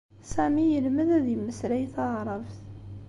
[0.31, 2.55] Sami yelmed ad immeslay taɛṛabt..